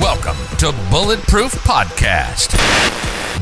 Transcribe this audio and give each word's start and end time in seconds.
Welcome 0.00 0.36
to 0.58 0.72
Bulletproof 0.92 1.54
Podcast, 1.64 2.54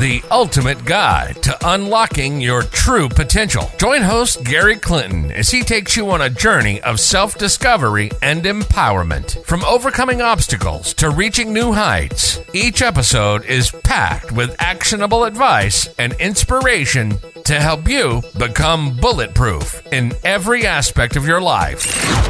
the 0.02 0.20
ultimate 0.32 0.84
guide 0.84 1.40
to 1.44 1.56
unlocking 1.62 2.40
your 2.40 2.64
true 2.64 3.08
potential. 3.08 3.70
Join 3.78 4.02
host 4.02 4.42
Gary 4.42 4.74
Clinton 4.74 5.30
as 5.30 5.48
he 5.48 5.62
takes 5.62 5.96
you 5.96 6.10
on 6.10 6.20
a 6.20 6.28
journey 6.28 6.82
of 6.82 6.98
self 6.98 7.38
discovery 7.38 8.10
and 8.20 8.42
empowerment. 8.42 9.44
From 9.44 9.64
overcoming 9.64 10.20
obstacles 10.20 10.92
to 10.94 11.10
reaching 11.10 11.52
new 11.52 11.72
heights, 11.72 12.40
each 12.52 12.82
episode 12.82 13.44
is 13.44 13.70
packed 13.84 14.32
with 14.32 14.56
actionable 14.58 15.22
advice 15.22 15.88
and 16.00 16.14
inspiration 16.14 17.16
to 17.44 17.60
help 17.60 17.86
you 17.86 18.22
become 18.36 18.96
bulletproof 18.96 19.86
in 19.92 20.12
every 20.24 20.66
aspect 20.66 21.14
of 21.14 21.28
your 21.28 21.40
life. 21.40 21.84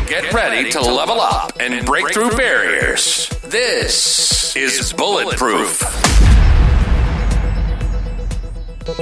Get 0.07 0.31
ready 0.35 0.71
to 0.73 0.81
level 0.83 1.23
up 1.23 1.53
and 1.59 1.87
break 1.87 2.13
through 2.13 2.37
barriers. 2.37 3.31
This 3.45 4.55
is 4.57 4.93
Bulletproof. 4.93 6.12
Welcome 8.83 8.97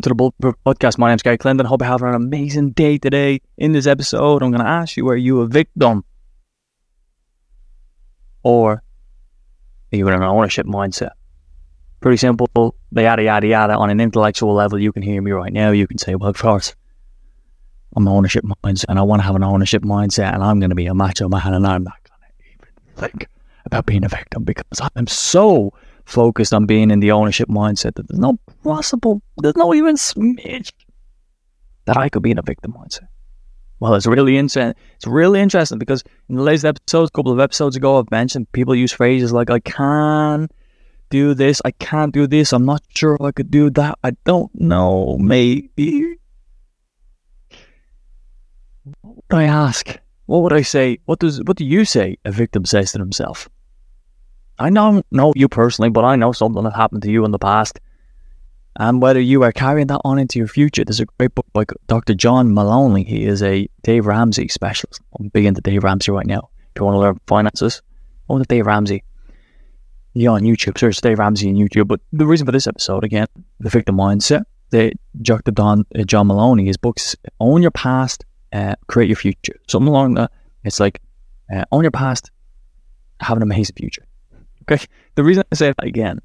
to 0.00 0.08
the 0.08 0.14
Bulletproof 0.16 0.56
Podcast. 0.66 0.98
My 0.98 1.10
name's 1.10 1.22
Gary 1.22 1.38
Clinton. 1.38 1.66
Hope 1.66 1.82
you're 1.82 1.88
having 1.88 2.08
an 2.08 2.16
amazing 2.16 2.70
day 2.70 2.98
today. 2.98 3.42
In 3.58 3.70
this 3.70 3.86
episode, 3.86 4.42
I'm 4.42 4.50
going 4.50 4.64
to 4.64 4.68
ask 4.68 4.96
you: 4.96 5.08
Are 5.08 5.14
you 5.14 5.40
a 5.40 5.46
victim, 5.46 6.02
or 8.42 8.72
are 8.72 8.82
you 9.92 10.08
in 10.08 10.14
an 10.14 10.24
ownership 10.24 10.66
mindset? 10.66 11.10
Pretty 12.00 12.16
simple. 12.16 12.74
Yada 12.90 13.22
yada 13.22 13.46
yada. 13.46 13.74
On 13.74 13.88
an 13.88 14.00
intellectual 14.00 14.52
level, 14.52 14.80
you 14.80 14.92
can 14.92 15.02
hear 15.02 15.22
me 15.22 15.30
right 15.30 15.52
now. 15.52 15.70
You 15.70 15.86
can 15.86 15.98
say, 15.98 16.16
"Well, 16.16 16.30
of 16.30 16.38
course, 16.38 16.74
I'm 17.94 18.04
an 18.04 18.12
ownership 18.12 18.44
mindset, 18.64 18.86
and 18.88 18.98
I 18.98 19.02
want 19.02 19.22
to 19.22 19.26
have 19.26 19.36
an 19.36 19.44
ownership 19.44 19.84
mindset, 19.84 20.34
and 20.34 20.42
I'm 20.42 20.58
going 20.58 20.70
to 20.70 20.76
be 20.76 20.86
a 20.86 20.94
macho 20.94 21.28
man, 21.28 21.54
and 21.54 21.64
I'm 21.64 21.84
not 21.84 21.99
think 23.00 23.26
about 23.64 23.86
being 23.86 24.04
a 24.04 24.08
victim 24.08 24.44
because 24.44 24.80
I'm 24.94 25.06
so." 25.06 25.72
focused 26.06 26.52
on 26.52 26.66
being 26.66 26.90
in 26.90 26.98
the 26.98 27.12
ownership 27.12 27.48
mindset 27.48 27.94
that 27.94 28.08
there's 28.08 28.18
no 28.18 28.36
possible, 28.64 29.22
there's 29.36 29.54
no 29.54 29.72
even 29.72 29.94
smidge 29.94 30.72
that 31.84 31.96
I 31.96 32.08
could 32.08 32.22
be 32.22 32.32
in 32.32 32.38
a 32.38 32.42
victim 32.42 32.72
mindset. 32.72 33.06
Well, 33.78 33.94
it's 33.94 34.06
really 34.06 34.36
interesting. 34.36 34.74
It's 34.96 35.06
really 35.06 35.40
interesting 35.40 35.78
because 35.78 36.02
in 36.28 36.34
the 36.34 36.42
latest 36.42 36.64
episodes, 36.64 37.10
a 37.10 37.16
couple 37.16 37.30
of 37.30 37.38
episodes 37.38 37.76
ago, 37.76 37.98
I've 37.98 38.10
mentioned 38.10 38.50
people 38.50 38.74
use 38.74 38.92
phrases 38.92 39.32
like 39.32 39.50
"I 39.50 39.60
can't 39.60 40.50
do 41.10 41.32
this," 41.32 41.62
"I 41.64 41.70
can't 41.70 42.12
do 42.12 42.26
this," 42.26 42.52
"I'm 42.52 42.66
not 42.66 42.82
sure 42.88 43.14
if 43.14 43.20
I 43.22 43.30
could 43.30 43.50
do 43.50 43.70
that," 43.70 43.96
"I 44.02 44.10
don't 44.24 44.52
know," 44.54 45.16
maybe. 45.18 46.16
What 49.00 49.14
would 49.16 49.38
I 49.38 49.44
ask? 49.44 49.96
What 50.30 50.42
would 50.44 50.52
I 50.52 50.62
say? 50.62 51.00
What 51.06 51.18
does 51.18 51.42
what 51.42 51.56
do 51.56 51.64
you 51.64 51.84
say 51.84 52.16
a 52.24 52.30
victim 52.30 52.64
says 52.64 52.92
to 52.92 53.00
himself? 53.00 53.48
I 54.60 54.70
don't 54.70 55.04
know 55.10 55.32
you 55.34 55.48
personally, 55.48 55.90
but 55.90 56.04
I 56.04 56.14
know 56.14 56.30
something 56.30 56.62
that 56.62 56.76
happened 56.76 57.02
to 57.02 57.10
you 57.10 57.24
in 57.24 57.32
the 57.32 57.38
past. 57.40 57.80
And 58.76 59.02
whether 59.02 59.18
you 59.18 59.42
are 59.42 59.50
carrying 59.50 59.88
that 59.88 60.00
on 60.04 60.20
into 60.20 60.38
your 60.38 60.46
future, 60.46 60.84
there's 60.84 61.00
a 61.00 61.06
great 61.18 61.34
book 61.34 61.46
by 61.52 61.64
Dr. 61.88 62.14
John 62.14 62.54
Delony. 62.54 63.04
He 63.04 63.24
is 63.24 63.42
a 63.42 63.68
Dave 63.82 64.06
Ramsey 64.06 64.46
specialist. 64.46 65.02
I'm 65.18 65.30
big 65.30 65.46
into 65.46 65.62
Dave 65.62 65.82
Ramsey 65.82 66.12
right 66.12 66.26
now. 66.26 66.48
If 66.76 66.78
you 66.80 66.84
want 66.84 66.94
to 66.94 67.00
learn 67.00 67.20
finances, 67.26 67.82
go 68.28 68.38
to 68.38 68.44
Dave 68.44 68.66
Ramsey. 68.66 69.02
Yeah, 70.14 70.30
on 70.30 70.42
YouTube. 70.42 70.78
Search 70.78 71.00
Dave 71.00 71.18
Ramsey 71.18 71.48
on 71.48 71.56
YouTube. 71.56 71.88
But 71.88 72.02
the 72.12 72.28
reason 72.28 72.46
for 72.46 72.52
this 72.52 72.68
episode, 72.68 73.02
again, 73.02 73.26
the 73.58 73.68
victim 73.68 73.96
mindset. 73.96 74.44
The 74.70 74.92
Dr. 75.20 75.50
Don, 75.50 75.84
uh, 75.98 76.04
John 76.04 76.28
Delony, 76.28 76.68
his 76.68 76.76
books, 76.76 77.16
Own 77.40 77.62
Your 77.62 77.72
Past, 77.72 78.24
uh, 78.52 78.74
Create 78.86 79.08
Your 79.08 79.16
Future. 79.16 79.54
Something 79.68 79.88
along 79.88 80.14
that. 80.14 80.30
It's 80.64 80.80
like, 80.80 81.00
uh, 81.52 81.64
your 81.72 81.90
past, 81.90 82.30
have 83.20 83.36
an 83.36 83.42
amazing 83.42 83.76
future. 83.76 84.06
Okay. 84.62 84.84
The 85.14 85.24
reason 85.24 85.42
I 85.50 85.54
say 85.54 85.72
that 85.76 85.84
again 85.84 86.20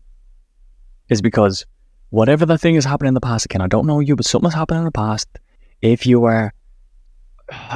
is 1.10 1.22
because 1.22 1.66
whatever 2.10 2.46
the 2.46 2.58
thing 2.58 2.76
is 2.76 2.86
happening 2.86 3.10
in 3.10 3.14
the 3.14 3.22
past, 3.22 3.46
again, 3.46 3.62
I 3.62 3.68
don't 3.68 3.88
know 3.88 4.00
you, 4.00 4.16
but 4.16 4.26
something's 4.26 4.54
happened 4.54 4.80
in 4.80 4.86
the 4.86 4.92
past. 4.92 5.28
If 5.82 6.06
you 6.06 6.26
are, 6.26 6.54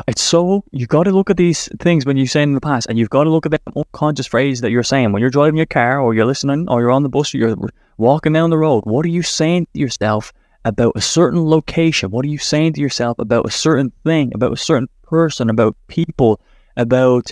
it's 0.07 0.22
so, 0.22 0.63
you 0.72 0.88
got 0.88 1.03
to 1.03 1.12
look 1.12 1.29
at 1.29 1.38
these 1.38 1.69
things 1.79 2.06
when 2.06 2.18
you're 2.18 2.28
saying 2.28 2.50
in 2.50 2.56
the 2.56 2.62
past, 2.62 2.88
and 2.90 2.97
you've 2.97 3.09
got 3.09 3.25
to 3.25 3.29
look 3.29 3.45
at 3.45 3.51
the 3.51 3.62
unconscious 3.75 4.28
phrase 4.28 4.62
that 4.62 4.72
you're 4.72 4.84
saying 4.84 5.12
when 5.12 5.22
you're 5.22 5.29
driving 5.29 5.57
your 5.57 5.66
car 5.66 6.00
or 6.00 6.13
you're 6.13 6.25
listening 6.25 6.68
or 6.69 6.81
you're 6.81 6.91
on 6.91 7.03
the 7.03 7.09
bus 7.09 7.34
or 7.34 7.38
you're 7.38 7.56
walking 7.97 8.34
down 8.34 8.50
the 8.50 8.57
road. 8.57 8.84
What 8.85 9.06
are 9.06 9.09
you 9.09 9.22
saying 9.22 9.68
to 9.74 9.79
yourself 9.79 10.34
about 10.66 10.94
a 10.96 11.02
certain 11.02 11.47
location? 11.47 12.12
What 12.12 12.25
are 12.25 12.30
you 12.30 12.38
saying 12.38 12.74
to 12.74 12.81
yourself 12.81 13.20
about 13.20 13.46
a 13.46 13.52
certain 13.52 13.92
thing, 14.03 14.31
about 14.34 14.53
a 14.53 14.58
certain 14.58 14.90
person, 15.03 15.50
about 15.50 15.75
people, 15.88 16.40
about 16.78 17.31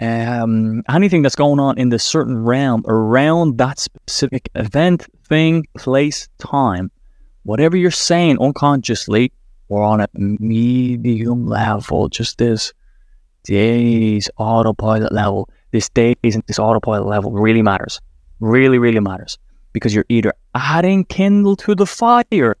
um, 0.00 0.82
anything 0.88 1.22
that's 1.22 1.36
going 1.36 1.58
on 1.58 1.78
in 1.78 1.88
the 1.88 1.98
certain 1.98 2.44
realm 2.44 2.84
around 2.86 3.58
that 3.58 3.78
specific 3.78 4.48
event, 4.54 5.06
thing, 5.26 5.66
place, 5.76 6.28
time, 6.38 6.90
whatever 7.44 7.76
you're 7.76 7.90
saying 7.90 8.38
unconsciously 8.40 9.32
or 9.68 9.82
on 9.82 10.00
a 10.00 10.08
medium 10.14 11.46
level, 11.46 12.08
just 12.08 12.38
this 12.38 12.72
days 13.44 14.28
autopilot 14.36 15.12
level, 15.12 15.48
this 15.72 15.88
days 15.88 16.16
and 16.22 16.42
this 16.46 16.58
autopilot 16.58 17.06
level 17.06 17.32
really 17.32 17.62
matters. 17.62 18.00
Really, 18.40 18.78
really 18.78 19.00
matters. 19.00 19.38
Because 19.72 19.94
you're 19.94 20.06
either 20.08 20.32
adding 20.54 21.04
kindle 21.04 21.56
to 21.56 21.74
the 21.74 21.86
fire 21.86 22.56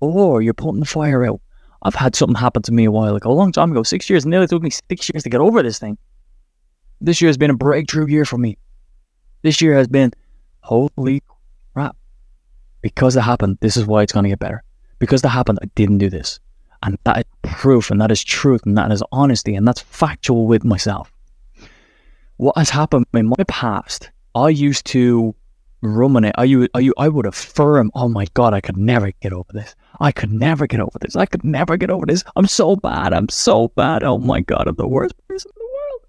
or 0.00 0.42
you're 0.42 0.54
putting 0.54 0.80
the 0.80 0.86
fire 0.86 1.24
out. 1.24 1.40
I've 1.82 1.94
had 1.94 2.16
something 2.16 2.34
happen 2.34 2.62
to 2.62 2.72
me 2.72 2.84
a 2.84 2.90
while 2.90 3.14
ago, 3.14 3.30
a 3.30 3.32
long 3.32 3.52
time 3.52 3.70
ago, 3.70 3.82
six 3.82 4.10
years, 4.10 4.26
nearly 4.26 4.46
took 4.46 4.62
me 4.62 4.70
six 4.70 5.08
years 5.12 5.22
to 5.22 5.30
get 5.30 5.40
over 5.40 5.62
this 5.62 5.78
thing. 5.78 5.98
This 7.00 7.20
year 7.20 7.28
has 7.28 7.36
been 7.36 7.50
a 7.50 7.56
breakthrough 7.56 8.06
year 8.06 8.24
for 8.24 8.38
me. 8.38 8.56
This 9.42 9.60
year 9.60 9.74
has 9.74 9.86
been, 9.86 10.12
holy 10.60 11.22
crap. 11.74 11.96
Because 12.80 13.14
that 13.14 13.22
happened, 13.22 13.58
this 13.60 13.76
is 13.76 13.86
why 13.86 14.02
it's 14.02 14.12
going 14.12 14.24
to 14.24 14.30
get 14.30 14.38
better. 14.38 14.62
Because 14.98 15.22
that 15.22 15.28
happened, 15.28 15.58
I 15.62 15.66
didn't 15.74 15.98
do 15.98 16.08
this. 16.08 16.40
And 16.82 16.98
that 17.04 17.18
is 17.18 17.24
proof, 17.42 17.90
and 17.90 18.00
that 18.00 18.10
is 18.10 18.24
truth, 18.24 18.62
and 18.66 18.76
that 18.78 18.90
is 18.90 19.02
honesty, 19.12 19.54
and 19.54 19.66
that's 19.66 19.80
factual 19.80 20.46
with 20.46 20.64
myself. 20.64 21.12
What 22.38 22.56
has 22.56 22.70
happened 22.70 23.06
in 23.14 23.28
my 23.28 23.44
past, 23.48 24.10
I 24.34 24.48
used 24.48 24.86
to 24.86 25.34
ruminate. 25.82 26.34
I, 26.36 26.68
I, 26.74 26.90
I 26.98 27.08
would 27.08 27.26
affirm, 27.26 27.90
oh 27.94 28.08
my 28.08 28.26
God, 28.34 28.54
I 28.54 28.60
could 28.60 28.76
never 28.76 29.12
get 29.20 29.32
over 29.32 29.52
this. 29.52 29.74
I 30.00 30.12
could 30.12 30.32
never 30.32 30.66
get 30.66 30.80
over 30.80 30.98
this. 31.00 31.16
I 31.16 31.26
could 31.26 31.44
never 31.44 31.76
get 31.76 31.90
over 31.90 32.06
this. 32.06 32.24
I'm 32.36 32.46
so 32.46 32.76
bad. 32.76 33.12
I'm 33.12 33.28
so 33.28 33.68
bad. 33.68 34.02
Oh 34.02 34.18
my 34.18 34.40
God, 34.40 34.68
I'm 34.68 34.74
the 34.76 34.86
worst 34.86 35.14
person 35.26 35.50
in 35.54 35.58
the 35.58 35.72
world. 35.72 36.06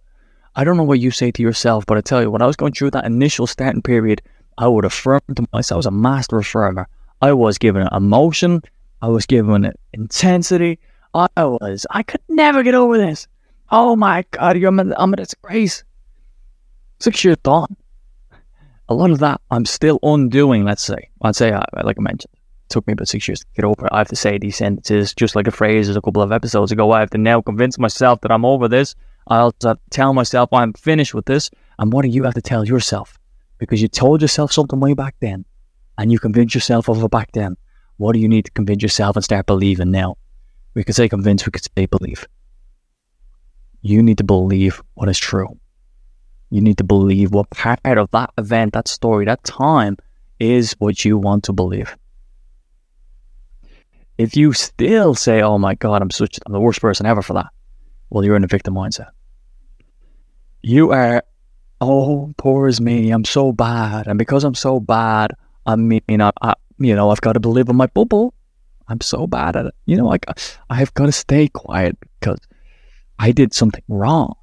I 0.55 0.63
don't 0.63 0.77
know 0.77 0.83
what 0.83 0.99
you 0.99 1.11
say 1.11 1.31
to 1.31 1.41
yourself, 1.41 1.85
but 1.85 1.97
I 1.97 2.01
tell 2.01 2.21
you, 2.21 2.31
when 2.31 2.41
I 2.41 2.47
was 2.47 2.55
going 2.55 2.73
through 2.73 2.91
that 2.91 3.05
initial 3.05 3.47
starting 3.47 3.81
period, 3.81 4.21
I 4.57 4.67
would 4.67 4.85
affirm 4.85 5.21
to 5.35 5.47
myself, 5.53 5.77
I 5.77 5.79
was 5.79 5.85
a 5.85 5.91
master 5.91 6.37
affirmer. 6.37 6.85
I 7.21 7.33
was 7.33 7.57
given 7.57 7.83
it 7.83 7.93
emotion, 7.93 8.61
I 9.01 9.07
was 9.07 9.25
given 9.25 9.65
it 9.65 9.79
intensity. 9.93 10.79
I 11.13 11.45
was, 11.45 11.85
I 11.89 12.03
could 12.03 12.21
never 12.29 12.61
get 12.61 12.75
over 12.75 12.97
this. 12.97 13.27
Oh 13.71 13.95
my 13.95 14.23
God, 14.31 14.55
a, 14.55 15.01
I'm 15.01 15.13
a 15.13 15.17
disgrace. 15.17 15.83
Six 16.99 17.23
years 17.23 17.37
on. 17.45 17.75
A 18.89 18.93
lot 18.93 19.11
of 19.11 19.19
that 19.19 19.41
I'm 19.51 19.65
still 19.65 19.99
undoing, 20.03 20.63
let's 20.63 20.83
say. 20.83 21.09
I'd 21.21 21.35
say, 21.35 21.51
uh, 21.51 21.63
like 21.83 21.97
I 21.97 22.01
mentioned, 22.01 22.33
took 22.69 22.85
me 22.87 22.93
about 22.93 23.07
six 23.07 23.27
years 23.27 23.39
to 23.41 23.45
get 23.55 23.65
over 23.65 23.85
it. 23.85 23.91
I 23.91 23.99
have 23.99 24.07
to 24.09 24.15
say 24.15 24.37
these 24.37 24.57
sentences, 24.57 25.13
just 25.13 25.35
like 25.35 25.47
a 25.47 25.51
phrase 25.51 25.89
a 25.89 26.01
couple 26.01 26.21
of 26.21 26.31
episodes 26.31 26.71
ago. 26.71 26.91
I 26.91 26.99
have 26.99 27.09
to 27.11 27.17
now 27.17 27.41
convince 27.41 27.77
myself 27.77 28.21
that 28.21 28.31
I'm 28.31 28.45
over 28.45 28.67
this. 28.67 28.95
I 29.27 29.43
have 29.43 29.57
to 29.59 29.77
tell 29.89 30.13
myself 30.13 30.51
I'm 30.53 30.73
finished 30.73 31.13
with 31.13 31.25
this. 31.25 31.49
And 31.79 31.91
what 31.91 32.03
do 32.03 32.09
you 32.09 32.23
have 32.23 32.33
to 32.35 32.41
tell 32.41 32.65
yourself? 32.65 33.17
Because 33.57 33.81
you 33.81 33.87
told 33.87 34.21
yourself 34.21 34.51
something 34.51 34.79
way 34.79 34.93
back 34.93 35.15
then 35.19 35.45
and 35.97 36.11
you 36.11 36.19
convinced 36.19 36.55
yourself 36.55 36.89
of 36.89 37.03
it 37.03 37.11
back 37.11 37.31
then. 37.33 37.57
What 37.97 38.13
do 38.13 38.19
you 38.19 38.27
need 38.27 38.45
to 38.45 38.51
convince 38.51 38.83
yourself 38.83 39.15
and 39.15 39.25
start 39.25 39.47
believing 39.47 39.91
now? 39.91 40.17
We 40.73 40.83
could 40.83 40.95
say 40.95 41.09
convince, 41.09 41.45
we 41.45 41.51
could 41.51 41.63
say 41.63 41.85
believe. 41.87 42.27
You 43.81 44.03
need 44.03 44.19
to 44.19 44.23
believe 44.23 44.81
what 44.93 45.09
is 45.09 45.17
true. 45.17 45.57
You 46.49 46.61
need 46.61 46.77
to 46.77 46.83
believe 46.83 47.31
what 47.31 47.49
part 47.49 47.79
of 47.85 48.11
that 48.11 48.31
event, 48.37 48.73
that 48.73 48.87
story, 48.87 49.25
that 49.25 49.43
time 49.43 49.97
is 50.39 50.75
what 50.79 51.03
you 51.03 51.17
want 51.17 51.43
to 51.45 51.53
believe. 51.53 51.97
If 54.17 54.35
you 54.35 54.53
still 54.53 55.13
say, 55.15 55.41
"Oh 55.41 55.57
my 55.57 55.75
God, 55.75 56.01
I'm 56.01 56.11
such 56.11 56.39
I'm 56.45 56.53
the 56.53 56.59
worst 56.59 56.81
person 56.81 57.05
ever 57.05 57.21
for 57.21 57.33
that," 57.33 57.47
well, 58.09 58.23
you're 58.23 58.35
in 58.35 58.43
a 58.43 58.47
victim 58.47 58.73
mindset. 58.73 59.09
You 60.61 60.91
are, 60.91 61.23
oh, 61.79 62.33
poor 62.37 62.67
is 62.67 62.81
me. 62.81 63.11
I'm 63.11 63.25
so 63.25 63.51
bad, 63.51 64.07
and 64.07 64.17
because 64.17 64.43
I'm 64.43 64.55
so 64.55 64.79
bad, 64.79 65.33
I 65.65 65.75
mean, 65.75 66.01
I, 66.09 66.31
I 66.41 66.55
you 66.79 66.95
know, 66.95 67.09
I've 67.09 67.21
got 67.21 67.33
to 67.33 67.39
believe 67.39 67.69
in 67.69 67.75
my 67.75 67.87
bubble. 67.87 68.33
I'm 68.87 69.01
so 69.01 69.27
bad 69.27 69.55
at 69.55 69.65
it. 69.65 69.75
You 69.85 69.97
know, 69.97 70.05
like 70.05 70.25
I've 70.69 70.93
got 70.93 71.07
to 71.07 71.11
stay 71.11 71.47
quiet 71.47 71.97
because 72.19 72.39
I 73.19 73.31
did 73.31 73.53
something 73.53 73.83
wrong. 73.87 74.35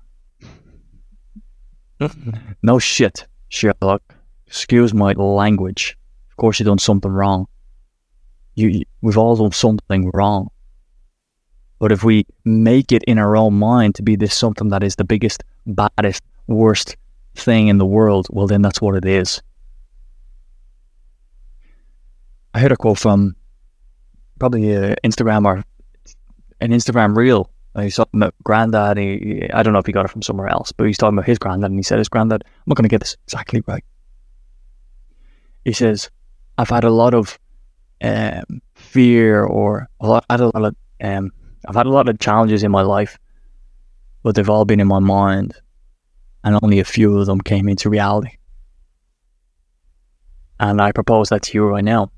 no 2.62 2.78
shit, 2.78 3.26
Sherlock. 3.48 4.02
Excuse 4.46 4.92
my 4.94 5.12
language 5.12 5.96
Of 6.30 6.36
course, 6.36 6.60
you've 6.60 6.66
done 6.66 6.78
something 6.78 7.10
wrong. 7.10 7.46
You, 8.54 8.68
you, 8.68 8.84
we've 9.04 9.18
all 9.18 9.36
done 9.36 9.52
something 9.52 10.10
wrong. 10.14 10.48
But 11.78 11.92
if 11.92 12.02
we 12.02 12.26
make 12.46 12.90
it 12.90 13.04
in 13.04 13.18
our 13.18 13.36
own 13.36 13.52
mind 13.52 13.96
to 13.96 14.02
be 14.02 14.16
this 14.16 14.34
something 14.34 14.70
that 14.70 14.82
is 14.82 14.96
the 14.96 15.04
biggest, 15.04 15.44
baddest, 15.66 16.22
worst 16.46 16.96
thing 17.34 17.68
in 17.68 17.76
the 17.76 17.84
world, 17.84 18.28
well, 18.30 18.46
then 18.46 18.62
that's 18.62 18.80
what 18.80 18.96
it 18.96 19.04
is. 19.04 19.42
I 22.54 22.60
heard 22.60 22.72
a 22.72 22.76
quote 22.76 22.98
from 22.98 23.36
probably 24.38 24.72
an 24.72 24.96
Instagram 25.04 25.44
or 25.44 25.62
an 26.62 26.70
Instagram 26.70 27.14
reel. 27.14 27.50
He's 27.78 27.96
talking 27.96 28.20
about 28.22 28.34
granddad. 28.42 28.96
He, 28.96 29.50
I 29.52 29.62
don't 29.62 29.74
know 29.74 29.80
if 29.80 29.86
he 29.86 29.92
got 29.92 30.06
it 30.06 30.12
from 30.12 30.22
somewhere 30.22 30.48
else, 30.48 30.72
but 30.72 30.86
he's 30.86 30.96
talking 30.96 31.18
about 31.18 31.26
his 31.26 31.38
granddad, 31.38 31.70
and 31.70 31.78
he 31.78 31.82
said 31.82 31.98
his 31.98 32.08
granddad. 32.08 32.42
I'm 32.46 32.62
not 32.66 32.76
going 32.76 32.84
to 32.84 32.88
get 32.88 33.00
this 33.00 33.16
exactly 33.26 33.62
right. 33.66 33.84
He 35.64 35.72
says, 35.72 36.08
"I've 36.56 36.70
had 36.70 36.84
a 36.84 36.90
lot 36.90 37.12
of 37.12 37.38
um, 38.00 38.62
fear, 38.94 39.42
or 39.42 39.88
a 40.00 40.06
lot, 40.06 40.24
had 40.30 40.40
a 40.40 40.46
lot 40.46 40.64
of, 40.64 40.76
um, 41.02 41.32
I've 41.66 41.74
had 41.74 41.86
a 41.86 41.90
lot 41.90 42.08
of 42.08 42.20
challenges 42.20 42.62
in 42.62 42.70
my 42.70 42.82
life, 42.82 43.18
but 44.22 44.36
they've 44.36 44.48
all 44.48 44.64
been 44.64 44.78
in 44.78 44.86
my 44.86 45.00
mind, 45.00 45.54
and 46.44 46.56
only 46.62 46.78
a 46.78 46.84
few 46.84 47.18
of 47.18 47.26
them 47.26 47.40
came 47.40 47.68
into 47.68 47.90
reality. 47.90 48.36
And 50.60 50.80
I 50.80 50.92
propose 50.92 51.30
that 51.30 51.42
to 51.42 51.58
you 51.58 51.66
right 51.66 51.82
now. 51.82 52.12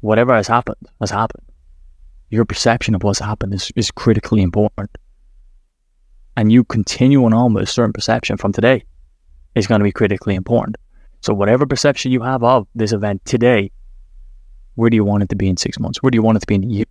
Whatever 0.00 0.34
has 0.34 0.46
happened 0.46 0.86
has 1.00 1.10
happened. 1.10 1.44
Your 2.30 2.44
perception 2.44 2.94
of 2.94 3.02
what's 3.02 3.18
happened 3.18 3.54
is, 3.54 3.72
is 3.74 3.90
critically 3.90 4.42
important. 4.42 4.96
And 6.36 6.52
you 6.52 6.62
continuing 6.62 7.34
on 7.34 7.54
with 7.54 7.64
a 7.64 7.66
certain 7.66 7.92
perception 7.92 8.36
from 8.36 8.52
today 8.52 8.84
is 9.56 9.66
going 9.66 9.80
to 9.80 9.84
be 9.84 9.90
critically 9.90 10.36
important. 10.36 10.76
So, 11.22 11.34
whatever 11.34 11.66
perception 11.66 12.12
you 12.12 12.22
have 12.22 12.44
of 12.44 12.68
this 12.76 12.92
event 12.92 13.24
today, 13.24 13.72
where 14.78 14.90
do 14.90 14.94
you 14.94 15.02
want 15.02 15.24
it 15.24 15.28
to 15.28 15.34
be 15.34 15.48
in 15.48 15.56
six 15.56 15.80
months? 15.80 16.00
Where 16.04 16.10
do 16.12 16.14
you 16.14 16.22
want 16.22 16.36
it 16.36 16.40
to 16.40 16.46
be 16.46 16.54
in 16.54 16.62
a 16.62 16.68
year? 16.68 16.86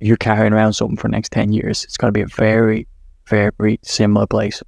If 0.00 0.08
you're 0.08 0.16
carrying 0.16 0.54
around 0.54 0.72
something 0.72 0.96
for 0.96 1.08
the 1.08 1.12
next 1.12 1.30
10 1.30 1.52
years, 1.52 1.84
it's 1.84 1.98
going 1.98 2.08
to 2.08 2.16
be 2.16 2.22
a 2.22 2.26
very, 2.26 2.86
very 3.26 3.78
similar 3.82 4.26
place. 4.26 4.62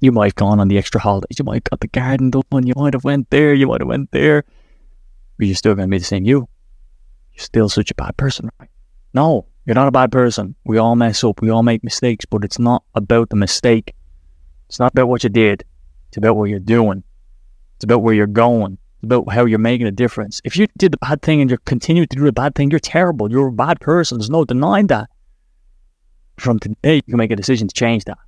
You 0.00 0.12
might 0.12 0.26
have 0.26 0.34
gone 0.34 0.60
on 0.60 0.68
the 0.68 0.76
extra 0.76 1.00
holidays. 1.00 1.38
You 1.38 1.46
might 1.46 1.54
have 1.54 1.70
got 1.70 1.80
the 1.80 1.88
garden 1.88 2.30
done. 2.30 2.66
You 2.66 2.74
might 2.76 2.92
have 2.92 3.04
went 3.04 3.30
there. 3.30 3.54
You 3.54 3.68
might 3.68 3.80
have 3.80 3.88
went 3.88 4.10
there. 4.10 4.44
But 5.38 5.46
you're 5.46 5.56
still 5.56 5.74
going 5.74 5.88
to 5.88 5.90
be 5.90 5.98
the 5.98 6.04
same 6.04 6.24
you. 6.26 6.46
You're 7.32 7.44
still 7.44 7.70
such 7.70 7.90
a 7.90 7.94
bad 7.94 8.18
person, 8.18 8.50
right? 8.60 8.68
No, 9.14 9.46
you're 9.64 9.74
not 9.74 9.88
a 9.88 9.92
bad 9.92 10.12
person. 10.12 10.54
We 10.64 10.76
all 10.76 10.94
mess 10.94 11.24
up. 11.24 11.40
We 11.40 11.48
all 11.48 11.62
make 11.62 11.82
mistakes. 11.82 12.26
But 12.26 12.44
it's 12.44 12.58
not 12.58 12.84
about 12.94 13.30
the 13.30 13.36
mistake. 13.36 13.94
It's 14.68 14.78
not 14.78 14.92
about 14.92 15.08
what 15.08 15.24
you 15.24 15.30
did. 15.30 15.64
It's 16.08 16.18
about 16.18 16.36
what 16.36 16.50
you're 16.50 16.58
doing. 16.58 17.02
It's 17.80 17.84
about 17.84 18.02
where 18.02 18.14
you're 18.14 18.26
going. 18.26 18.74
It's 18.74 19.04
about 19.04 19.32
how 19.32 19.46
you're 19.46 19.58
making 19.58 19.86
a 19.86 19.92
difference. 19.92 20.40
If 20.44 20.56
you 20.56 20.66
did 20.78 20.92
the 20.92 20.98
bad 20.98 21.22
thing 21.22 21.40
and 21.40 21.50
you're 21.50 21.58
continuing 21.64 22.08
to 22.08 22.16
do 22.16 22.24
the 22.24 22.32
bad 22.32 22.54
thing, 22.54 22.70
you're 22.70 22.80
terrible. 22.80 23.30
You're 23.30 23.48
a 23.48 23.52
bad 23.52 23.80
person. 23.80 24.18
There's 24.18 24.30
no 24.30 24.44
denying 24.44 24.88
that. 24.88 25.08
From 26.38 26.58
today, 26.58 26.96
you 26.96 27.02
can 27.02 27.16
make 27.16 27.30
a 27.30 27.36
decision 27.36 27.68
to 27.68 27.74
change 27.74 28.04
that 28.04 28.18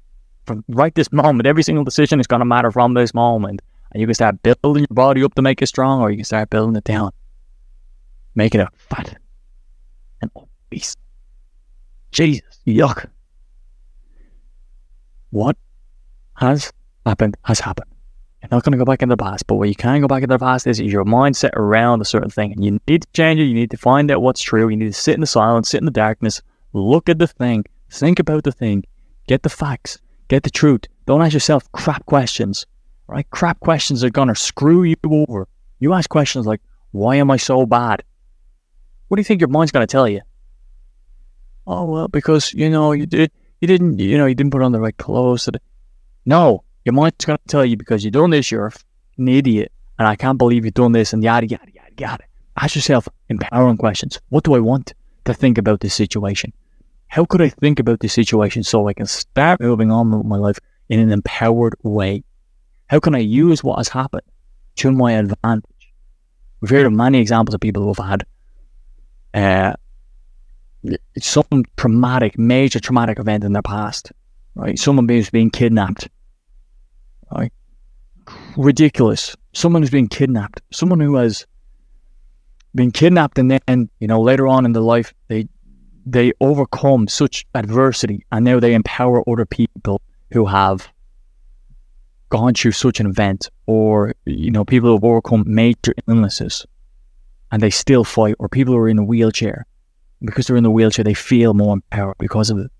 from 0.46 0.64
right 0.68 0.94
this 0.94 1.12
moment, 1.12 1.46
every 1.46 1.62
single 1.62 1.84
decision 1.84 2.20
is 2.20 2.26
going 2.26 2.40
to 2.40 2.44
matter 2.44 2.70
from 2.70 2.94
this 2.94 3.14
moment. 3.14 3.62
And 3.92 4.00
you 4.00 4.06
can 4.06 4.14
start 4.14 4.42
building 4.42 4.86
your 4.88 4.94
body 4.94 5.22
up 5.22 5.34
to 5.34 5.42
make 5.42 5.60
it 5.60 5.66
strong, 5.66 6.00
or 6.00 6.10
you 6.10 6.16
can 6.16 6.24
start 6.24 6.50
building 6.50 6.76
it 6.76 6.84
down, 6.84 7.12
making 8.34 8.60
it 8.62 8.68
a 8.72 8.94
fat 8.94 9.18
and 10.20 10.30
obese. 10.34 10.96
Jesus, 12.10 12.60
yuck. 12.66 13.06
What 15.30 15.56
has 16.36 16.72
happened 17.06 17.36
has 17.44 17.60
happened. 17.60 17.91
You're 18.42 18.48
not 18.50 18.64
going 18.64 18.72
to 18.72 18.78
go 18.78 18.84
back 18.84 19.02
in 19.02 19.08
the 19.08 19.16
past, 19.16 19.46
but 19.46 19.54
what 19.54 19.68
you 19.68 19.74
can 19.74 20.00
go 20.00 20.08
back 20.08 20.22
in 20.22 20.28
the 20.28 20.38
past 20.38 20.66
is 20.66 20.80
your 20.80 21.04
mindset 21.04 21.52
around 21.54 22.00
a 22.00 22.04
certain 22.04 22.30
thing. 22.30 22.52
And 22.52 22.64
you 22.64 22.80
need 22.88 23.02
to 23.02 23.08
change 23.12 23.38
it. 23.38 23.44
You 23.44 23.54
need 23.54 23.70
to 23.70 23.76
find 23.76 24.10
out 24.10 24.20
what's 24.20 24.42
true. 24.42 24.68
You 24.68 24.76
need 24.76 24.86
to 24.86 24.92
sit 24.92 25.14
in 25.14 25.20
the 25.20 25.26
silence, 25.26 25.68
sit 25.70 25.80
in 25.80 25.84
the 25.84 25.92
darkness, 25.92 26.42
look 26.72 27.08
at 27.08 27.18
the 27.18 27.28
thing, 27.28 27.64
think 27.90 28.18
about 28.18 28.42
the 28.42 28.52
thing, 28.52 28.84
get 29.28 29.42
the 29.42 29.48
facts, 29.48 29.98
Get 30.32 30.44
the 30.44 30.50
truth. 30.50 30.84
Don't 31.04 31.20
ask 31.20 31.34
yourself 31.34 31.70
crap 31.72 32.06
questions. 32.06 32.64
Right? 33.06 33.28
Crap 33.28 33.60
questions 33.60 34.02
are 34.02 34.08
gonna 34.08 34.34
screw 34.34 34.82
you 34.82 34.96
over. 35.04 35.46
You 35.78 35.92
ask 35.92 36.08
questions 36.08 36.46
like, 36.46 36.62
why 36.92 37.16
am 37.16 37.30
I 37.30 37.36
so 37.36 37.66
bad? 37.66 38.02
What 39.08 39.16
do 39.16 39.20
you 39.20 39.24
think 39.24 39.42
your 39.42 39.48
mind's 39.48 39.72
gonna 39.72 39.86
tell 39.86 40.08
you? 40.08 40.22
Oh 41.66 41.84
well, 41.84 42.08
because 42.08 42.54
you 42.54 42.70
know 42.70 42.92
you 42.92 43.04
did 43.04 43.30
you 43.60 43.68
didn't 43.68 43.98
you 43.98 44.16
know 44.16 44.24
you 44.24 44.34
didn't 44.34 44.52
put 44.52 44.62
on 44.62 44.72
the 44.72 44.80
right 44.80 44.96
clothes. 44.96 45.50
No, 46.24 46.64
your 46.84 46.92
mind's 46.92 47.24
gonna 47.24 47.38
tell 47.48 47.64
you 47.64 47.76
because 47.76 48.04
you 48.04 48.10
done 48.10 48.30
this. 48.30 48.50
You're 48.50 48.72
an 49.18 49.28
idiot, 49.28 49.72
and 49.98 50.08
I 50.08 50.16
can't 50.16 50.38
believe 50.38 50.64
you've 50.64 50.74
done 50.74 50.92
this, 50.92 51.12
and 51.12 51.22
yada 51.22 51.46
yada 51.46 51.72
yada 51.72 51.92
yada. 51.98 52.24
Ask 52.56 52.74
yourself 52.74 53.08
empowering 53.28 53.78
questions. 53.78 54.20
What 54.28 54.44
do 54.44 54.54
I 54.54 54.60
want 54.60 54.94
to 55.24 55.34
think 55.34 55.58
about 55.58 55.80
this 55.80 55.94
situation? 55.94 56.52
how 57.12 57.26
could 57.26 57.42
I 57.42 57.50
think 57.50 57.78
about 57.78 58.00
this 58.00 58.14
situation 58.14 58.62
so 58.62 58.88
I 58.88 58.94
can 58.94 59.04
start 59.04 59.60
moving 59.60 59.92
on 59.92 60.10
with 60.16 60.24
my 60.24 60.38
life 60.38 60.58
in 60.88 60.98
an 60.98 61.12
empowered 61.12 61.74
way? 61.82 62.24
How 62.88 63.00
can 63.00 63.14
I 63.14 63.18
use 63.18 63.62
what 63.62 63.76
has 63.76 63.88
happened 63.88 64.22
to 64.76 64.90
my 64.90 65.12
advantage? 65.12 65.92
We've 66.62 66.70
heard 66.70 66.86
of 66.86 66.92
many 66.94 67.20
examples 67.20 67.52
of 67.52 67.60
people 67.60 67.82
who 67.82 67.92
have 67.92 68.08
had 68.08 68.24
uh, 69.34 69.74
some 71.18 71.64
traumatic, 71.76 72.38
major 72.38 72.80
traumatic 72.80 73.18
event 73.18 73.44
in 73.44 73.52
their 73.52 73.60
past, 73.60 74.10
right? 74.54 74.78
Someone 74.78 75.06
being 75.06 75.50
kidnapped, 75.50 76.08
right? 77.36 77.52
Ridiculous. 78.56 79.36
Someone 79.52 79.82
who's 79.82 79.90
been 79.90 80.08
kidnapped. 80.08 80.62
Someone 80.72 81.00
who 81.00 81.16
has 81.16 81.46
been 82.74 82.90
kidnapped 82.90 83.38
and 83.38 83.50
then, 83.50 83.90
you 83.98 84.08
know, 84.08 84.20
later 84.20 84.46
on 84.46 84.64
in 84.64 84.72
the 84.72 84.80
life, 84.80 85.12
they 85.28 85.48
they 86.04 86.32
overcome 86.40 87.06
such 87.06 87.46
adversity 87.54 88.26
and 88.32 88.44
now 88.44 88.58
they 88.58 88.74
empower 88.74 89.22
other 89.28 89.46
people 89.46 90.00
who 90.32 90.46
have 90.46 90.88
gone 92.28 92.54
through 92.54 92.72
such 92.72 92.98
an 92.98 93.06
event 93.06 93.50
or 93.66 94.14
you 94.24 94.50
know 94.50 94.64
people 94.64 94.88
who 94.88 94.94
have 94.94 95.04
overcome 95.04 95.44
major 95.46 95.94
illnesses 96.08 96.66
and 97.50 97.62
they 97.62 97.70
still 97.70 98.04
fight 98.04 98.34
or 98.38 98.48
people 98.48 98.74
who 98.74 98.80
are 98.80 98.88
in 98.88 98.98
a 98.98 99.04
wheelchair 99.04 99.66
because 100.24 100.46
they're 100.46 100.56
in 100.56 100.64
the 100.64 100.70
wheelchair 100.70 101.04
they 101.04 101.14
feel 101.14 101.54
more 101.54 101.74
empowered 101.74 102.16
because 102.18 102.50
of 102.50 102.58
it 102.58 102.70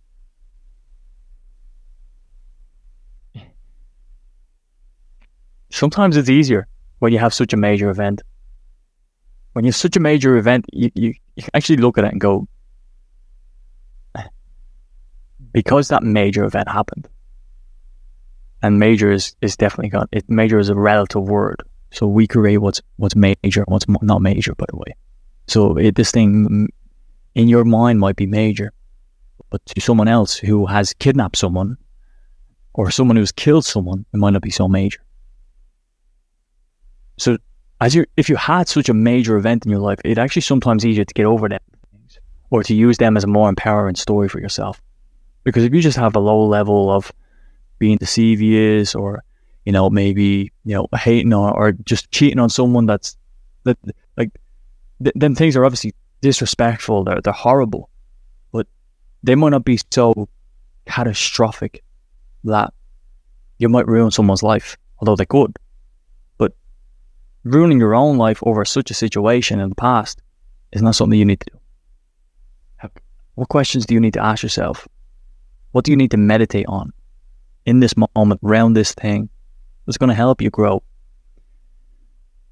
sometimes 5.72 6.16
it's 6.16 6.28
easier 6.28 6.66
when 7.00 7.12
you 7.12 7.18
have 7.18 7.34
such 7.34 7.52
a 7.52 7.56
major 7.56 7.90
event 7.90 8.22
when 9.52 9.64
you 9.64 9.68
have 9.68 9.76
such 9.76 9.96
a 9.96 10.00
major 10.00 10.36
event 10.36 10.64
you, 10.72 10.90
you, 10.94 11.14
you 11.36 11.44
actually 11.54 11.76
look 11.76 11.98
at 11.98 12.04
it 12.04 12.12
and 12.12 12.20
go 12.20 12.46
because 15.52 15.88
that 15.88 16.02
major 16.02 16.44
event 16.44 16.68
happened, 16.68 17.08
and 18.62 18.78
major 18.78 19.10
is, 19.12 19.36
is 19.40 19.56
definitely 19.56 19.90
got 19.90 20.08
it. 20.12 20.28
Major 20.28 20.58
is 20.58 20.68
a 20.68 20.74
relative 20.74 21.22
word, 21.22 21.62
so 21.90 22.06
we 22.06 22.26
create 22.26 22.58
what's 22.58 22.80
what's 22.96 23.14
major, 23.14 23.64
what's 23.66 23.86
not 23.88 24.22
major, 24.22 24.54
by 24.54 24.66
the 24.68 24.76
way. 24.76 24.94
So 25.46 25.76
it, 25.76 25.94
this 25.94 26.10
thing 26.10 26.68
in 27.34 27.48
your 27.48 27.64
mind 27.64 28.00
might 28.00 28.16
be 28.16 28.26
major, 28.26 28.72
but 29.50 29.64
to 29.66 29.80
someone 29.80 30.08
else 30.08 30.36
who 30.36 30.66
has 30.66 30.94
kidnapped 30.94 31.36
someone 31.36 31.76
or 32.74 32.90
someone 32.90 33.16
who's 33.16 33.32
killed 33.32 33.64
someone, 33.64 34.06
it 34.14 34.16
might 34.16 34.30
not 34.30 34.42
be 34.42 34.50
so 34.50 34.68
major. 34.68 35.00
So 37.22 37.38
as 37.80 37.94
you 37.94 38.04
if 38.16 38.28
you 38.28 38.34
had 38.34 38.68
such 38.68 38.88
a 38.88 38.94
major 38.94 39.36
event 39.36 39.64
in 39.64 39.70
your 39.70 39.80
life, 39.80 40.00
it's 40.04 40.18
actually 40.18 40.42
sometimes 40.42 40.84
easier 40.84 41.04
to 41.04 41.14
get 41.14 41.24
over 41.24 41.48
them 41.48 41.60
things 41.92 42.18
or 42.50 42.64
to 42.64 42.74
use 42.74 42.98
them 42.98 43.16
as 43.16 43.22
a 43.22 43.28
more 43.28 43.48
empowering 43.48 43.94
story 43.94 44.28
for 44.28 44.40
yourself. 44.40 44.82
Because 45.44 45.62
if 45.62 45.72
you 45.72 45.80
just 45.80 45.96
have 45.96 46.16
a 46.16 46.20
low 46.20 46.44
level 46.44 46.90
of 46.90 47.12
being 47.78 47.96
deceivious 47.96 48.94
or, 48.96 49.22
you 49.64 49.72
know, 49.72 49.88
maybe, 49.88 50.52
you 50.64 50.74
know, 50.74 50.88
hating 50.96 51.32
or, 51.32 51.52
or 51.52 51.72
just 51.72 52.10
cheating 52.10 52.40
on 52.40 52.50
someone 52.50 52.86
that's, 52.86 53.16
that 53.64 53.78
like, 54.16 54.30
th- 55.02 55.14
then 55.14 55.34
things 55.36 55.56
are 55.56 55.64
obviously 55.64 55.94
disrespectful, 56.22 57.04
they're, 57.04 57.20
they're 57.20 57.32
horrible, 57.32 57.88
but 58.52 58.66
they 59.22 59.34
might 59.36 59.50
not 59.50 59.64
be 59.64 59.78
so 59.92 60.28
catastrophic 60.86 61.82
that 62.44 62.72
you 63.58 63.68
might 63.68 63.86
ruin 63.86 64.10
someone's 64.10 64.42
life, 64.42 64.76
although 64.98 65.16
they 65.16 65.26
could. 65.26 65.56
Ruining 67.44 67.80
your 67.80 67.94
own 67.94 68.18
life 68.18 68.40
over 68.44 68.64
such 68.64 68.90
a 68.90 68.94
situation 68.94 69.58
in 69.58 69.68
the 69.68 69.74
past 69.74 70.22
is 70.72 70.82
not 70.82 70.94
something 70.94 71.18
you 71.18 71.24
need 71.24 71.40
to 71.40 71.50
do. 71.52 71.58
What 73.34 73.48
questions 73.48 73.86
do 73.86 73.94
you 73.94 74.00
need 74.00 74.12
to 74.14 74.24
ask 74.24 74.42
yourself 74.42 74.86
what 75.72 75.86
do 75.86 75.90
you 75.90 75.96
need 75.96 76.10
to 76.10 76.18
meditate 76.18 76.66
on 76.68 76.92
in 77.64 77.80
this 77.80 77.94
moment 77.96 78.40
around 78.44 78.74
this 78.74 78.92
thing 78.92 79.30
that's 79.86 79.96
going 79.96 80.08
to 80.08 80.14
help 80.14 80.42
you 80.42 80.50
grow? 80.50 80.82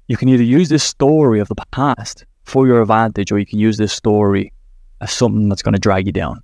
You 0.07 0.17
can 0.17 0.27
either 0.27 0.43
use 0.43 0.69
this 0.69 0.83
story 0.83 1.39
of 1.39 1.47
the 1.47 1.55
past 1.71 2.25
for 2.43 2.65
your 2.65 2.81
advantage, 2.81 3.31
or 3.31 3.37
you 3.37 3.45
can 3.45 3.59
use 3.59 3.77
this 3.77 3.93
story 3.93 4.51
as 4.99 5.11
something 5.11 5.47
that's 5.49 5.61
going 5.61 5.73
to 5.73 5.79
drag 5.79 6.07
you 6.07 6.11
down. 6.11 6.41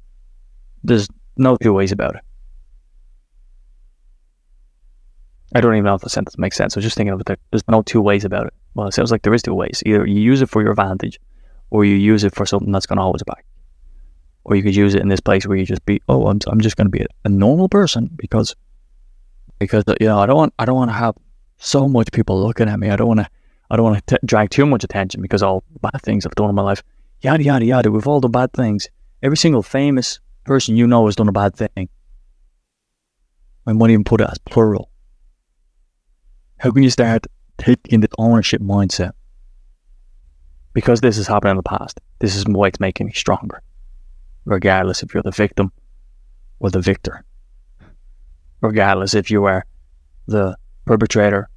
There's 0.83 1.09
no 1.35 1.57
two 1.57 1.73
ways 1.73 1.91
about 1.91 2.15
it. 2.15 2.21
I 5.55 5.61
don't 5.61 5.73
even 5.73 5.85
know 5.85 5.95
if 5.95 6.01
the 6.01 6.09
sentence 6.09 6.37
makes 6.37 6.57
sense. 6.57 6.75
I 6.75 6.79
was 6.79 6.85
just 6.85 6.97
thinking 6.97 7.13
of 7.13 7.21
it. 7.21 7.25
There. 7.25 7.37
There's 7.51 7.67
no 7.69 7.81
two 7.81 8.01
ways 8.01 8.25
about 8.25 8.47
it. 8.47 8.53
Well, 8.73 8.87
it 8.87 8.93
sounds 8.93 9.11
like 9.11 9.21
there 9.21 9.33
is 9.33 9.41
two 9.41 9.53
ways. 9.53 9.81
Either 9.85 10.05
you 10.05 10.19
use 10.19 10.41
it 10.41 10.49
for 10.49 10.61
your 10.61 10.71
advantage, 10.71 11.19
or 11.69 11.85
you 11.85 11.95
use 11.95 12.23
it 12.23 12.35
for 12.35 12.45
something 12.45 12.71
that's 12.71 12.85
going 12.85 12.97
to 12.97 13.03
us 13.03 13.23
back. 13.23 13.45
Or 14.43 14.55
you 14.55 14.63
could 14.63 14.75
use 14.75 14.95
it 14.95 15.01
in 15.01 15.09
this 15.09 15.19
place 15.19 15.45
where 15.45 15.57
you 15.57 15.65
just 15.65 15.85
be, 15.85 16.01
oh, 16.07 16.27
I'm, 16.27 16.39
I'm 16.47 16.61
just 16.61 16.77
going 16.77 16.87
to 16.87 16.91
be 16.91 17.01
a, 17.01 17.07
a 17.25 17.29
normal 17.29 17.67
person 17.67 18.09
because, 18.15 18.55
because 19.59 19.83
you 19.99 20.07
know, 20.07 20.19
I 20.19 20.25
don't 20.25 20.37
want, 20.37 20.53
I 20.59 20.65
don't 20.65 20.75
want 20.75 20.89
to 20.89 20.95
have 20.95 21.15
so 21.57 21.87
much 21.87 22.11
people 22.11 22.41
looking 22.41 22.69
at 22.69 22.79
me. 22.79 22.89
I 22.89 22.95
don't 22.95 23.07
want 23.07 23.19
to, 23.21 23.29
I 23.69 23.75
don't 23.75 23.83
want 23.83 24.07
to 24.07 24.19
drag 24.25 24.49
too 24.49 24.65
much 24.65 24.83
attention 24.83 25.21
because 25.21 25.43
all 25.43 25.63
bad 25.81 26.01
things 26.01 26.25
I've 26.25 26.35
done 26.35 26.49
in 26.49 26.55
my 26.55 26.61
life. 26.61 26.83
Yada 27.21 27.43
yada 27.43 27.65
yada. 27.65 27.91
We've 27.91 28.07
all 28.07 28.21
done 28.21 28.31
bad 28.31 28.53
things. 28.53 28.87
Every 29.21 29.37
single 29.37 29.63
famous 29.63 30.19
person 30.45 30.77
you 30.77 30.87
know 30.87 31.05
has 31.07 31.15
done 31.15 31.27
a 31.27 31.33
bad 31.33 31.55
thing. 31.55 31.89
I 33.65 33.73
might 33.73 33.89
even 33.89 34.05
put 34.05 34.21
it 34.21 34.29
as 34.29 34.37
plural. 34.37 34.89
How 36.59 36.71
can 36.71 36.83
you 36.83 36.89
start 36.89 37.27
taking 37.57 38.01
the 38.01 38.09
ownership 38.17 38.61
mindset? 38.61 39.11
Because 40.73 41.01
this 41.01 41.17
has 41.17 41.27
happened 41.27 41.51
in 41.51 41.57
the 41.57 41.63
past. 41.63 41.99
This 42.19 42.35
is 42.35 42.45
why 42.45 42.67
it's 42.67 42.79
making 42.79 43.07
me 43.07 43.13
stronger. 43.13 43.61
Regardless 44.45 45.03
if 45.03 45.13
you're 45.13 45.23
the 45.23 45.31
victim 45.31 45.71
or 46.59 46.69
the 46.69 46.81
victor. 46.81 47.23
Regardless 48.61 49.13
if 49.13 49.29
you 49.29 49.45
are 49.45 49.65
the 50.27 50.57
perpetrator 50.85 51.49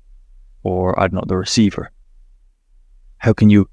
or, 0.63 0.99
I 0.99 1.09
don't 1.09 1.15
know, 1.15 1.25
the 1.27 1.37
receiver. 1.37 1.91
How 3.19 3.33
can 3.33 3.49
you 3.49 3.69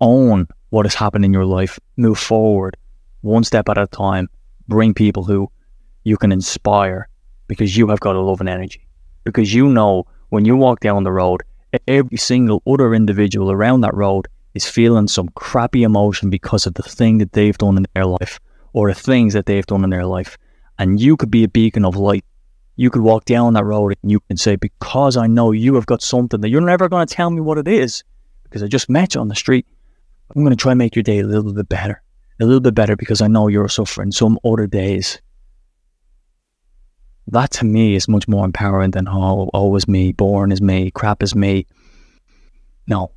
own 0.00 0.48
what 0.70 0.86
has 0.86 0.94
happened 0.94 1.24
in 1.24 1.32
your 1.32 1.44
life, 1.44 1.78
move 1.96 2.18
forward 2.18 2.76
one 3.22 3.44
step 3.44 3.68
at 3.68 3.78
a 3.78 3.86
time, 3.86 4.28
bring 4.68 4.94
people 4.94 5.24
who 5.24 5.50
you 6.04 6.16
can 6.16 6.32
inspire 6.32 7.08
because 7.48 7.76
you 7.76 7.88
have 7.88 8.00
got 8.00 8.16
a 8.16 8.20
love 8.20 8.40
and 8.40 8.48
energy. 8.48 8.86
Because 9.24 9.54
you 9.54 9.68
know 9.68 10.04
when 10.30 10.44
you 10.44 10.56
walk 10.56 10.80
down 10.80 11.04
the 11.04 11.12
road, 11.12 11.42
every 11.86 12.16
single 12.16 12.62
other 12.66 12.94
individual 12.94 13.50
around 13.50 13.82
that 13.82 13.94
road 13.94 14.28
is 14.54 14.68
feeling 14.68 15.08
some 15.08 15.28
crappy 15.30 15.82
emotion 15.82 16.30
because 16.30 16.66
of 16.66 16.74
the 16.74 16.82
thing 16.82 17.18
that 17.18 17.32
they've 17.32 17.58
done 17.58 17.76
in 17.76 17.86
their 17.94 18.06
life 18.06 18.40
or 18.72 18.88
the 18.88 18.94
things 18.94 19.34
that 19.34 19.46
they've 19.46 19.66
done 19.66 19.84
in 19.84 19.90
their 19.90 20.06
life. 20.06 20.36
And 20.78 21.00
you 21.00 21.16
could 21.16 21.30
be 21.30 21.44
a 21.44 21.48
beacon 21.48 21.84
of 21.84 21.96
light. 21.96 22.24
You 22.76 22.90
could 22.90 23.02
walk 23.02 23.26
down 23.26 23.52
that 23.54 23.64
road 23.64 23.96
and 24.02 24.10
you 24.10 24.20
can 24.20 24.36
say, 24.36 24.56
Because 24.56 25.16
I 25.16 25.26
know 25.26 25.52
you 25.52 25.74
have 25.74 25.86
got 25.86 26.02
something 26.02 26.40
that 26.40 26.48
you're 26.48 26.60
never 26.60 26.88
going 26.88 27.06
to 27.06 27.14
tell 27.14 27.30
me 27.30 27.40
what 27.40 27.58
it 27.58 27.68
is, 27.68 28.02
because 28.44 28.62
I 28.62 28.68
just 28.68 28.88
met 28.88 29.14
you 29.14 29.20
on 29.20 29.28
the 29.28 29.34
street, 29.34 29.66
I'm 30.34 30.42
going 30.42 30.56
to 30.56 30.60
try 30.60 30.72
and 30.72 30.78
make 30.78 30.96
your 30.96 31.02
day 31.02 31.18
a 31.18 31.26
little 31.26 31.52
bit 31.52 31.68
better. 31.68 32.02
A 32.40 32.44
little 32.44 32.60
bit 32.60 32.74
better 32.74 32.96
because 32.96 33.20
I 33.20 33.26
know 33.26 33.48
you're 33.48 33.68
suffering 33.68 34.12
some 34.12 34.38
other 34.44 34.66
days. 34.66 35.20
That 37.30 37.52
to 37.52 37.64
me 37.64 37.94
is 37.94 38.08
much 38.08 38.26
more 38.26 38.44
empowering 38.44 38.90
than, 38.90 39.06
oh, 39.08 39.76
is 39.76 39.86
me, 39.86 40.12
born 40.12 40.50
is 40.50 40.60
me, 40.60 40.90
crap 40.90 41.22
is 41.22 41.34
me. 41.34 41.66
No, 42.86 43.12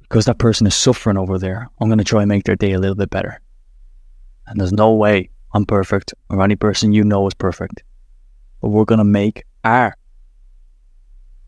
because 0.00 0.26
that 0.26 0.38
person 0.38 0.66
is 0.66 0.74
suffering 0.74 1.16
over 1.16 1.38
there, 1.38 1.70
I'm 1.80 1.88
going 1.88 1.96
to 1.96 2.04
try 2.04 2.20
and 2.20 2.28
make 2.28 2.44
their 2.44 2.56
day 2.56 2.72
a 2.72 2.78
little 2.78 2.94
bit 2.94 3.08
better. 3.08 3.40
And 4.46 4.60
there's 4.60 4.72
no 4.72 4.92
way 4.92 5.30
I'm 5.54 5.64
perfect 5.64 6.12
or 6.28 6.42
any 6.42 6.54
person 6.56 6.92
you 6.92 7.02
know 7.02 7.26
is 7.26 7.32
perfect. 7.32 7.82
But 8.60 8.68
we're 8.68 8.84
going 8.84 8.98
to 8.98 9.04
make 9.04 9.44
our 9.64 9.96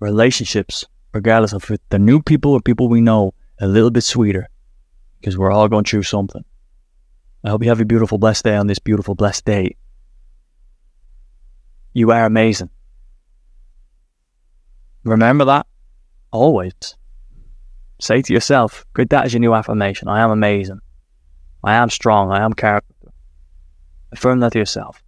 relationships, 0.00 0.86
regardless 1.12 1.52
of 1.52 1.70
if 1.70 1.78
they're 1.90 1.98
new 1.98 2.22
people 2.22 2.52
or 2.52 2.60
people 2.60 2.88
we 2.88 3.02
know, 3.02 3.34
a 3.60 3.66
little 3.66 3.90
bit 3.90 4.04
sweeter 4.04 4.48
because 5.20 5.36
we're 5.36 5.52
all 5.52 5.68
going 5.68 5.84
through 5.84 6.04
something. 6.04 6.44
I 7.44 7.50
hope 7.50 7.62
you 7.62 7.68
have 7.68 7.80
a 7.82 7.84
beautiful, 7.84 8.16
blessed 8.16 8.44
day 8.44 8.56
on 8.56 8.66
this 8.66 8.78
beautiful, 8.78 9.14
blessed 9.14 9.44
day. 9.44 9.76
You 11.94 12.10
are 12.10 12.26
amazing. 12.26 12.70
Remember 15.04 15.44
that 15.46 15.66
always. 16.32 16.74
Say 18.00 18.20
to 18.20 18.32
yourself, 18.32 18.84
good, 18.92 19.08
that 19.10 19.26
is 19.26 19.32
your 19.32 19.40
new 19.40 19.54
affirmation. 19.54 20.08
I 20.08 20.20
am 20.20 20.30
amazing. 20.30 20.80
I 21.62 21.74
am 21.74 21.88
strong. 21.88 22.32
I 22.32 22.44
am 22.44 22.52
character. 22.52 22.92
Affirm 24.12 24.40
that 24.40 24.52
to 24.52 24.58
yourself. 24.58 25.02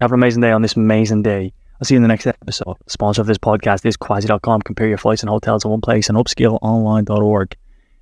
Have 0.00 0.10
an 0.12 0.18
amazing 0.18 0.42
day 0.42 0.50
on 0.50 0.62
this 0.62 0.76
amazing 0.76 1.22
day. 1.22 1.52
I'll 1.80 1.84
see 1.84 1.94
you 1.94 1.98
in 1.98 2.02
the 2.02 2.08
next 2.08 2.26
episode. 2.26 2.76
Sponsor 2.88 3.20
of 3.20 3.28
this 3.28 3.38
podcast 3.38 3.86
is 3.86 3.96
Quasi.com. 3.96 4.62
Compare 4.62 4.88
your 4.88 4.98
flights 4.98 5.22
and 5.22 5.30
hotels 5.30 5.64
in 5.64 5.70
one 5.70 5.80
place 5.80 6.08
and 6.08 6.18
upskillonline.org 6.18 7.56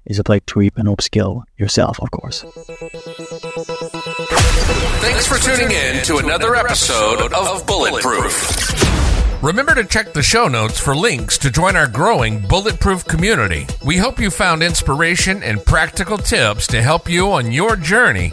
is 0.07 0.19
a 0.19 0.25
place 0.25 0.43
to 0.47 0.61
and 0.61 0.89
upskill 0.89 1.43
yourself, 1.59 2.01
of 2.01 2.11
course. 2.11 2.45
Thanks 5.07 5.25
for 5.25 5.39
tuning 5.39 5.71
in 5.71 6.03
to 6.07 6.17
another 6.17 6.57
episode 6.57 7.33
of 7.33 7.65
Bulletproof. 7.65 9.41
Remember 9.41 9.73
to 9.77 9.85
check 9.85 10.13
the 10.13 10.21
show 10.21 10.49
notes 10.49 10.81
for 10.81 10.97
links 10.97 11.39
to 11.39 11.49
join 11.49 11.77
our 11.77 11.87
growing 11.87 12.41
Bulletproof 12.41 13.05
community. 13.05 13.69
We 13.85 13.99
hope 13.99 14.19
you 14.19 14.31
found 14.31 14.65
inspiration 14.65 15.45
and 15.45 15.65
practical 15.65 16.19
tips 16.19 16.67
to 16.67 16.83
help 16.83 17.09
you 17.09 17.31
on 17.31 17.53
your 17.53 17.77
journey 17.77 18.33